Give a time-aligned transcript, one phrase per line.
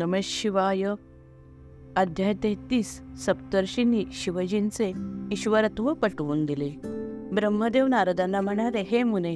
[0.00, 0.84] नम शिवाय.
[1.96, 4.92] अध्याय तेहतीस सप्तर्षींनी शिवजींचे
[5.32, 6.70] ईश्वरत्व पटवून दिले.
[7.32, 9.32] ब्रह्मदेव नारदांना म्हणाले हे मुने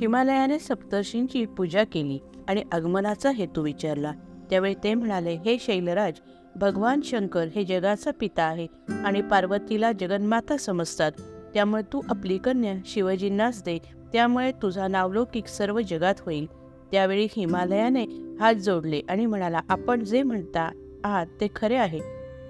[0.00, 2.18] हिमालयाने सप्तर्षींची पूजा केली
[2.48, 4.12] आणि आगमनाचा हेतू विचारला.
[4.50, 6.12] त्यावेळी ते म्हणाले हे शैलराज
[6.56, 8.66] भगवान शंकर हे जगाचा पिता आहे
[9.04, 11.12] आणि पार्वतीला जगन्माता समजतात.
[11.54, 13.78] त्यामुळे तू आपली कन्या शिवजींनाच दे.
[14.12, 16.46] त्यामुळे तुझा नावलौकिक सर्व जगात होईल.
[16.92, 18.06] त्यावेळी हिमालयाने
[18.40, 20.70] हात जोडले आणि म्हणाला आपण जे म्हणता
[21.04, 22.00] आहात ते खरे आहे.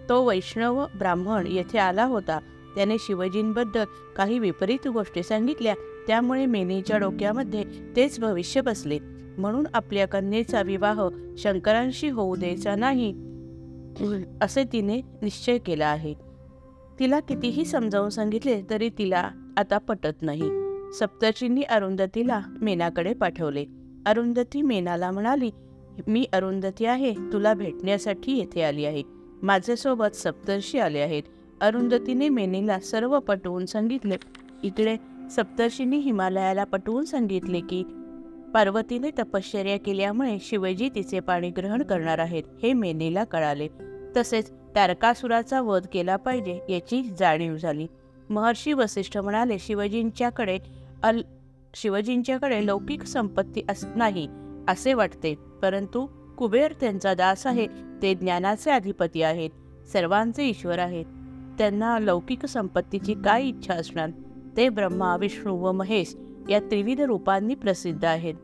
[0.08, 2.38] तो वैष्णव ब्राह्मण येथे आला होता.
[2.74, 3.84] त्याने शिवजींबद्दल
[4.16, 5.74] काही विपरीत गोष्टी सांगितल्या.
[6.06, 7.64] त्यामुळे मेनीच्या डोक्यामध्ये
[7.96, 8.98] तेच भविष्य बसले.
[9.38, 13.10] म्हणून आपल्या कन्येचा विवाह शंकरांशी होऊ द्यायचा नाही
[14.42, 16.14] असे तिने निश्चय केला आहे.
[16.98, 20.50] तिला कितीही समजावून सांगितले तरी तिला आता पटत नाही.
[20.92, 23.64] सप्तर्षींनी अरुंधतीला मेनाकडे पाठवले.
[24.06, 25.50] अरुंधती मेनाला म्हणाली
[26.06, 27.12] मी अरुंधती आहे.
[27.12, 29.02] तुला भेटण्यासाठी येथे आली आहे.
[29.42, 31.22] माझ्यासोबत सप्तर्षी आले आहेत.
[31.60, 34.16] अरुंधतीने मेनीला सर्व पटवून सांगितले.
[34.62, 34.96] इकडे
[35.30, 37.82] सप्तर्षींनी हिमालयाला पटवून सांगितले की
[38.54, 43.68] पार्वतीने तपश्चर्या केल्यामुळे शिवजी तिचे पाणी ग्रहण करणार आहेत हे मेनीला कळाले.
[44.16, 47.86] तसेच तारकासुराचा वध केला पाहिजे याची जाणीव झाली.
[48.30, 50.58] महर्षी वसिष्ठ म्हणाले शिवजींच्याकडे
[51.02, 51.22] अल
[51.74, 54.28] शिवजींच्याकडे लौकिक संपत्ती अस नाही.
[54.68, 55.34] असे वाटते.
[55.62, 56.06] परंतु
[56.38, 57.66] कुबेर त्यांचा दास आहे.
[58.02, 59.50] ते ज्ञानाचे अधिपती आहेत.
[59.92, 61.04] सर्वांचे ईश्वर आहेत.
[61.58, 64.10] त्यांना लौकिक संपत्तीची काय इच्छा असणार?
[64.56, 66.16] ते ब्रह्मा विष्णू व महेश
[66.48, 68.34] या त्रिविध रूपांनी प्रसिद्ध आहेत.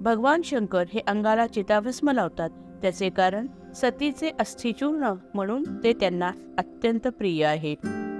[0.00, 2.50] भगवान शंकर हे अंगाला चिताभस्म लावतात.
[2.82, 7.74] त्याचे कारण सतीचे अस्थिचूर्ण म्हणून ते त्यांना अत्यंत प्रिय आहे.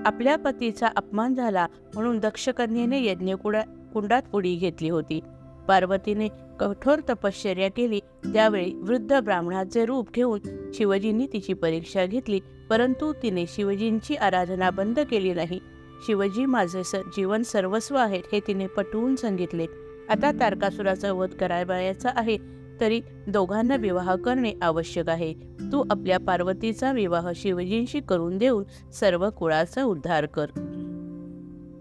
[0.06, 5.20] आपल्या पतीचा अपमान झाला म्हणून दक्षकन्येने यज्ञ कुंडात उडी घेतली होती.
[5.68, 6.28] पार्वतीने
[6.60, 8.00] कठोर तपश्चर्या केली.
[8.32, 10.40] त्यावेळी वृद्ध ब्राह्मणाचे रूप घेऊन
[10.74, 15.60] शिवजींनी तिची परीक्षा घेतली परंतु तिने शिवजींची आराधना बंद केली नाही.
[16.06, 19.66] शिवजी माझे स जीवन सर्वस्व आहेत हे तिने पटवून सांगितले.
[20.08, 22.38] आता तारकासुराचा वध करायचा आहे
[22.80, 25.32] तरी दोघांना विवाह करणे आवश्यक आहे.
[25.72, 30.46] तू आपल्या पार्वतीचा विवाह शिवजींशी करून देऊन सर्व कुळाचा उद्धार कर.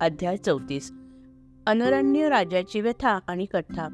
[0.01, 0.91] अध्याय चौतीस.
[1.67, 3.87] अनरण्य राजाची व्यथा आणि कथा.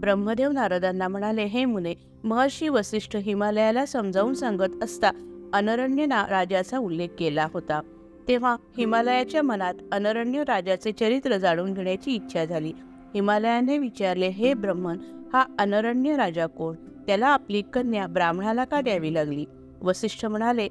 [0.00, 1.94] ब्रह्मदेव नारदांना म्हणाले हे मुने
[2.24, 5.10] महर्षी वसिष्ठ हिमालयाला समजावून सांगत असता
[5.52, 7.80] अनरण्य ना राजाचा उल्लेख केला होता.
[8.28, 12.72] तेव्हा हिमालयाच्या मनात अनरण्य राजाचे चरित्र जाणून घेण्याची इच्छा झाली.
[13.14, 14.98] हिमालयाने विचारले हे ब्रह्मन
[15.32, 16.74] हा अनरण्य राजा कोण?
[17.06, 19.44] त्याला आपली कन्या ब्राह्मणाला का द्यावी लागली?
[19.82, 20.68] वसिष्ठ म्हणाले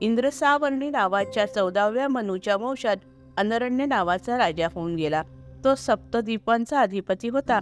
[0.00, 2.96] इंद्रसावर्णी नावाच्या चौदाव्या मनूच्या वंशात
[3.36, 5.22] अनरण्य नावाचा राजा होऊन गेला.
[5.64, 7.60] तो सप्तद्वीपांचा अधिपती होता.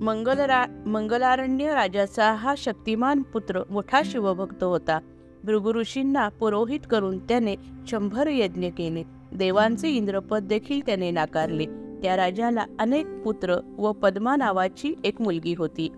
[0.00, 4.98] मंगलरा मंगलारण्य राजाचा हा शक्तिमान पुत्र मोठा शिवभक्त होता.
[5.44, 9.02] भृगु ऋषींना पुरोहित करून त्याने शंभर यज्ञ केले.
[9.34, 11.64] देवांचे इंद्रपद देखील त्याने नाकारले.
[12.02, 15.92] त्या राजाला अनेक पुत्र व पद्मा नावाची एक मुलगी होती.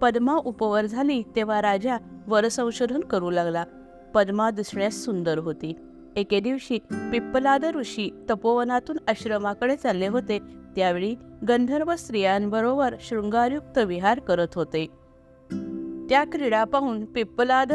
[0.00, 1.96] पद्मा उपवर झाली तेव्हा राजा
[2.26, 3.64] वरसंशोधन करू लागला.
[4.14, 5.72] पद्मा दिसण्यास सुंदर होती.
[6.16, 10.38] एके दिवशी पिप्पलाद ऋषी तपोवनातून आश्रमाकडे चालले होते.
[10.76, 11.14] त्यावेळी
[11.48, 14.86] गंधर्व स्त्रियांबरोबर शृंगारयुक्त विहार करत होते.
[16.08, 17.72] त्या क्रीडा पाहून पिप्पलाद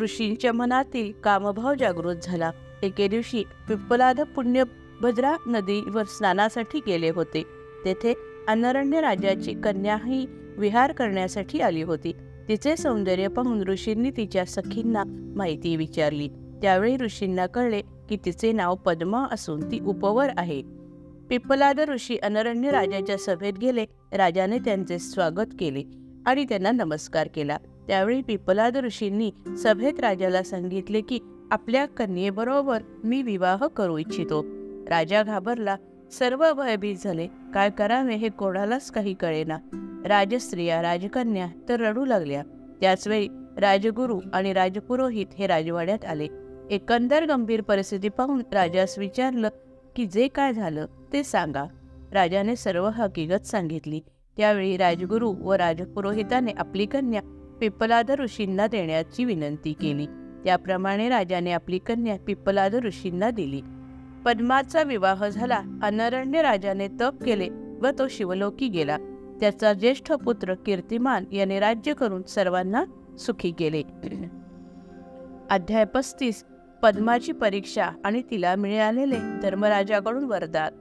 [0.00, 2.50] ऋषींच्या मनातील कामभाव जागृत झाला.
[2.82, 7.42] एके दिवशी पिप्पलाद पुण्यभद्रा नदीवर स्नानासाठी गेले होते.
[7.84, 8.14] तेथे
[8.48, 10.26] अनरण्य राजाची कन्याही
[10.58, 12.12] विहार करण्यासाठी आली होती.
[12.48, 15.02] तिचे सौंदर्य पाहून ऋषींनी तिच्या सखींना
[15.36, 16.28] माहिती विचारली.
[16.62, 20.62] त्यावेळी ऋषींना कळले की तिचे नाव पद्मा असून ती उपवर आहे.
[21.28, 23.86] पिप्पलाद ऋषी अनरण्य राजाच्या सभेत गेले.
[24.12, 25.82] राजाने त्यांचे स्वागत केले
[26.26, 27.56] आणि त्यांना नमस्कार केला.
[27.88, 31.18] त्यावेळी पिपलाद ऋषींनी सभेत राजाला सांगितले की
[31.50, 34.42] आपल्या कन्येबरोबर मी विवाह करू इच्छितो.
[34.88, 35.76] राजा घाबरला.
[36.12, 37.26] सर्व भयभीत झाले.
[37.54, 39.58] काय करावे हे कोणालाच काही कळेना.
[40.04, 42.42] राजस्त्रिया राजकन्या तर रडू लागल्या.
[42.80, 43.28] त्याचवेळी
[43.58, 46.26] राजगुरू आणि राजपुरोहित हे राजवाड्यात आले.
[46.70, 49.48] एकंदर गंभीर परिस्थिती पाहून राजास विचारलं
[49.96, 51.64] की जे काय झालं ते सांगा.
[52.12, 54.00] राजाने सर्व हकीकत सांगितली.
[54.36, 57.20] त्यावेळी राजगुरू व राजपुरोहिताने आपली कन्या
[57.60, 60.06] पिप्पलाद ऋषींना देण्याची विनंती केली.
[60.44, 63.60] त्याप्रमाणे राजाने आपली कन्या पिप्पलाद ऋषींना दिली.
[64.24, 65.62] पद्माचा विवाह झाला.
[65.82, 67.48] अनरण्य राजाने तप केले
[67.82, 68.96] व तो शिवलोकी गेला.
[69.40, 72.84] त्याचा ज्येष्ठ पुत्र कीर्तिमान याने राज्य करून सर्वांना
[73.18, 73.82] सुखी केले.
[75.50, 76.44] अध्याय पस्तीस.
[76.82, 80.72] पद्माची परीक्षा आणि तिला मिळालेले धर्मराजाकडून वरदान.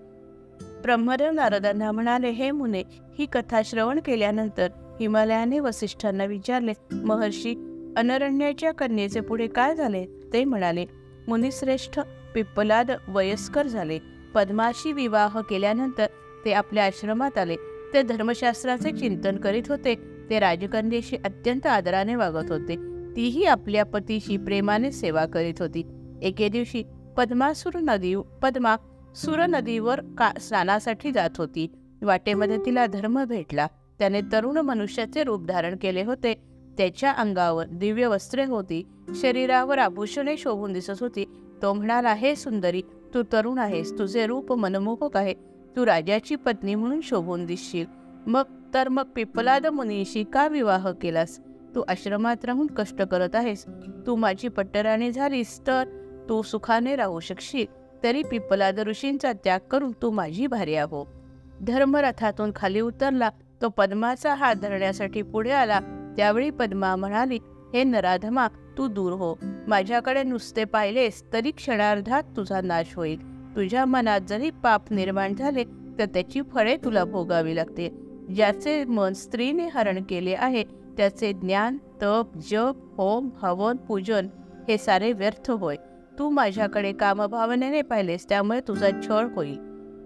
[0.81, 2.83] ब्रह्मदेव नारदांना म्हणाले हे मुने
[3.19, 4.67] ही कथा श्रवण केल्यानंतर
[4.99, 7.51] हिमालयाने वसिष्ठांना विचारले महर्षी
[7.97, 10.05] अनरण्याच्या कन्येचे पुढे काय झाले?
[10.33, 10.85] ते म्हणाले
[11.27, 11.99] मुनिश्रेष्ठ
[12.33, 13.99] पिप्पलाद वयस्कर झाले.
[14.33, 16.05] पद्माशी विवाह केल्यानंतर
[16.45, 17.55] ते आपल्या आश्रमात आले.
[17.93, 19.95] ते धर्मशास्त्राचे चिंतन करीत होते.
[20.29, 22.96] ते राजकन्येशी अत्यंत आदराने वागत होते.
[23.17, 25.83] तीही आपल्या पतीशी प्रेमाने सेवा करीत होती.
[26.21, 26.83] एके दिवशी
[27.17, 28.75] पद्मासुर नदी पद्मा
[29.15, 31.67] सुर नदीवर का स्नानासाठी जात होती.
[32.01, 33.67] वाटेमध्ये तिला धर्म भेटला.
[33.99, 36.33] त्याने तरुण मनुष्याचे रूप धारण केले होते.
[36.77, 38.83] त्याच्या अंगावर दिव्य वस्त्रे होती.
[39.15, 41.25] शरीरावर आभूषणे शोभून दिसत होती.
[41.61, 42.81] तो म्हणाला हे सुंदरी
[43.13, 43.97] तू तरुण आहेस.
[43.99, 45.33] तुझे रूप मनमोहक आहे.
[45.75, 47.85] तू राजाची पत्नी म्हणून शोभून दिसशील.
[48.27, 48.43] मग
[48.73, 51.39] तर मग पिपलाद मुनीशी का विवाह केलास?
[51.77, 53.65] तू आश्रमात राहून कष्ट करत आहेस.
[54.07, 55.83] तू माझी पट्टराणी झालीस तर
[56.29, 57.65] तू सुखाने राहू शकशील.
[58.03, 61.03] तरी पिपलाद ऋषींचा त्याग करून तू माझी भार्या हो
[61.61, 63.29] धर्मरथातून खाली उतरला.
[63.61, 65.79] तो पद्माचा हात धरण्यासाठी पुढे आला.
[66.17, 67.39] त्यावेळी पद्मा म्हणाली
[67.73, 68.47] हे नराधमा
[68.77, 69.33] तू दूर हो.
[69.67, 73.21] माझ्याकडे नुसते पाहिलेस तरी क्षणार्धात तुझा नाश होईल.
[73.55, 75.63] तुझ्या मनात जरी पाप निर्माण झाले
[75.99, 77.89] तर त्याची फळे तुला भोगावी लागते
[78.35, 80.63] ज्याचे मन स्त्रीने हरण केले आहे
[80.97, 84.27] त्याचे ज्ञान तप जप होम हवन पूजन
[84.67, 85.75] हे सारे व्यर्थ होय.
[86.19, 89.57] तू माझ्याकडे कामभावनेने पाहिलेस त्यामुळे तुझा छळ होईल.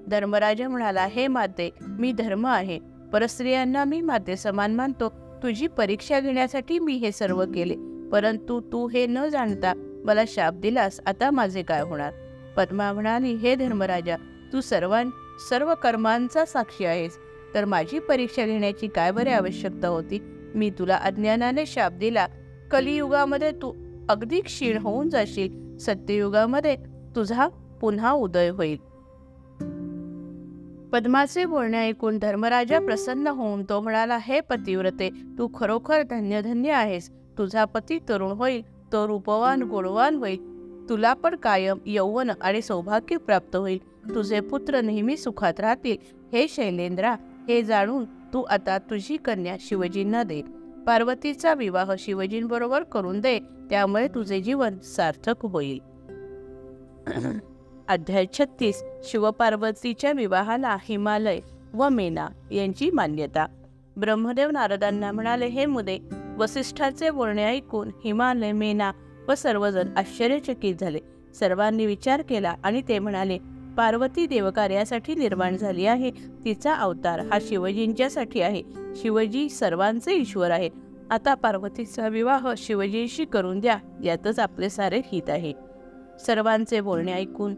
[0.07, 2.79] धर्मराजा म्हणाला हे माते मी धर्म आहे.
[3.13, 5.09] परस्त्रियांना मी माते समान मानतो.
[5.43, 7.75] तुझी परीक्षा घेण्यासाठी मी हे सर्व केले.
[8.11, 12.13] परंतु तू हे न जाणता मला शाप दिलास आता माझे काय होणार?
[12.57, 14.15] पद्मा म्हणाली हे धर्मराजा
[14.53, 15.09] तू सर्वां
[15.49, 17.17] सर्व कर्मांचा साक्षी आहेस.
[17.53, 20.37] तर माझी परीक्षा घेण्याची काय बरे आवश्यकता होती?
[20.55, 22.27] मी तुला अज्ञानाने शाप दिला.
[22.71, 23.73] कलियुगामध्ये तू
[24.09, 25.77] अगदी क्षीण होऊन जाशील.
[25.77, 26.75] सत्ययुगामध्ये
[27.15, 27.47] तुझा
[27.81, 28.77] पुन्हा उदय होईल.
[30.89, 37.09] पद्माचे बोलणे ऐकून धर्मराजा प्रसन्न होऊन तो म्हणाला हे पतिव्रते तू खरोखर धन्य धन्य आहेस.
[37.37, 38.61] तुझा पती तरुण होईल.
[38.91, 40.51] तो रूपवान गुणवान होईल.
[40.89, 43.79] तुला पण कायम यौवन आणि सौभाग्य प्राप्त होईल.
[44.15, 45.97] तुझे पुत्र नेहमी सुखात राहतील.
[46.33, 47.15] हे शैलेंद्रा
[47.47, 50.41] हे जाणून तू आता तुझी कन्या शिवजींना दे.
[50.87, 55.79] पार्वतीचा विवाह शिवजींबरोबर करून दे त्यामुळे तुझे जीवन सार्थक होईल.
[57.87, 58.83] अध्याय छत्तीस.
[59.03, 61.39] शिवपार्वतीच्या विवाहाला हिमालय
[61.73, 63.47] व मेना यांची मान्यता.
[63.97, 65.99] ब्रह्मदेव नारदांना म्हणाले हे मुदे
[66.37, 68.91] वसिष्ठाचे बोलणे ऐकून हिमालय मेना
[69.27, 70.99] व सर्वजण आश्चर्यचकित झाले.
[71.33, 73.37] सर्वांनी विचार केला आणि ते म्हणाले
[73.77, 76.11] पार्वती देवकार्यासाठी निर्माण झाली आहे.
[76.45, 78.63] तिचा अवतार हा शिवजींच्यासाठी आहे.
[78.95, 80.69] शिवजी सर्वांचे ईश्वर आहे
[81.09, 83.77] आता पार्वतीचा विवाह शिवजींशी करून द्या.
[84.03, 85.53] यातच आपले सारे हित आहे.
[86.25, 87.55] सर्वांचे बोलणे ऐकून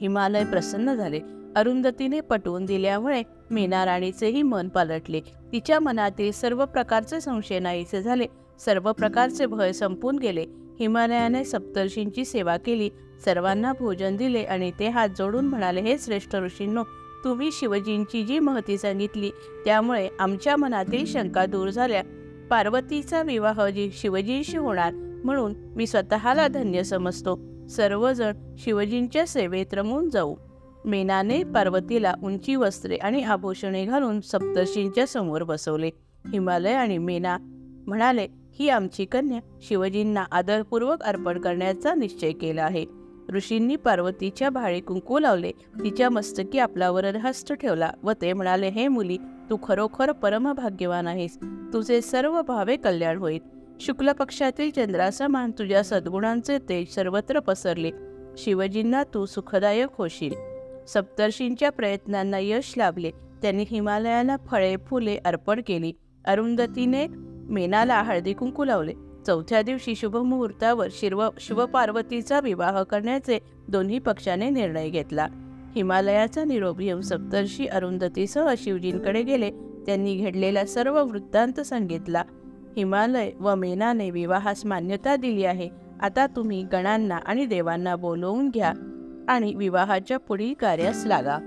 [0.00, 1.20] हिमालय प्रसन्न झाले.
[1.56, 5.20] अरुंधतीने पटवून दिल्यामुळे मीना राणीचेही मन पालटले.
[5.52, 8.26] तिच्या मनातील सर्व प्रकारचे संशय नाहीसे झाले.
[8.58, 10.44] सर्व प्रकारचे भय संपून गेले.
[10.80, 12.90] हिमालयाने सप्तर्षींची सेवा केली.
[13.24, 16.82] सर्वांना भोजन दिले आणि ते हात जोडून म्हणाले हे श्रेष्ठ ऋषींनो
[17.24, 19.30] तुम्ही शिवजींची जी महती सांगितली
[19.64, 22.02] त्यामुळे आमच्या मनातील शंका दूर झाल्या.
[22.50, 24.92] पार्वतीचा विवाह जी शिवजींशी होणार
[25.24, 27.40] म्हणून मी स्वतःला धन्य समजतो.
[27.68, 30.34] सर्वजण शिवजींच्या सेवेत रमून जाऊ.
[30.84, 35.90] मेनाने पार्वतीला उंची वस्त्रे आणि आभूषणे घालून सप्तर्षींच्या समोर बसवले.
[36.32, 37.36] हिमालय आणि मेना
[37.86, 38.26] म्हणाले
[38.58, 42.86] ही आमची कन्या शिवजींना आदरपूर्वक अर्पण करण्याचा निश्चय केला आहे.
[43.32, 45.50] ऋषींनी पार्वतीच्या भाळे कुंकू लावले.
[45.50, 49.16] तिच्या मस्तकी आपला वरदहस्त ठेवला व ते म्हणाले हे मुली
[49.50, 51.38] तू खरोखर परमभाग्यवान आहेस.
[51.72, 53.40] तुझे सर्व भावे कल्याण होईल.
[53.80, 57.90] शुक्ल पक्षातील चंद्रासमान तुझ्या सद्गुणांचे तेज सर्वत्र पसरले.
[58.36, 60.32] शिवजींना तू सुखदायक होशील.
[60.88, 63.10] सप्तर्षींच्या प्रयत्नांना यश लाभले.
[63.42, 65.92] त्यांनी हिमालयाला फळे फुले अर्पण केली.
[66.24, 67.06] अरुंधतीने
[67.48, 68.92] मेनाला हळदी कुंकू लावले.
[69.26, 73.38] चौथ्या दिवशी शुभमुहूर्तावर शिव शिवपार्वतीचा विवाह करण्याचे
[73.68, 75.26] दोन्ही पक्षाने निर्णय घेतला.
[75.76, 79.50] हिमालयाचा निरोप येऊन सप्तर्षी अरुंधतीसह शिवजींकडे गेले.
[79.86, 82.22] त्यांनी घडलेला सर्व वृत्तांत सांगितला.
[82.76, 85.68] हिमालय व मेनाने विवाहास मान्यता दिली आहे.
[86.00, 88.72] आता तुम्ही गणांना आणि देवांना बोलवून घ्या
[89.28, 91.38] आणि विवाहाच्या पुढील कार्यास लागा.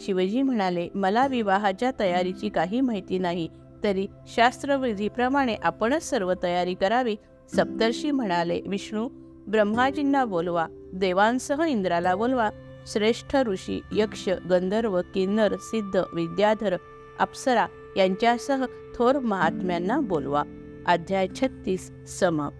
[0.00, 3.48] शिवजी म्हणाले मला विवाहाच्या तयारीची काही माहिती नाही.
[3.84, 7.16] तरी शास्त्रविधीप्रमाणे आपणच सर्व तयारी करावी
[7.56, 9.08] सप्तर्षी म्हणाले विष्णू.
[9.46, 12.50] ब्रह्माजींना बोलवा देवांसह इंद्राला बोलवा.
[12.86, 16.76] श्रेष्ठ ऋषी यक्ष गंधर्व किन्नर सिद्ध विद्याधर
[17.18, 20.42] अप्सरा यांच्यासह थोर महात्म्यांना बोलवा.
[20.86, 22.52] अध्याय छत्तीस समाप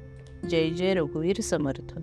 [0.50, 1.98] जय जय रघुवीर समर्थ.